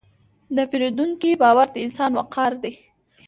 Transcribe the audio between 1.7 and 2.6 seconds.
د انسان وقار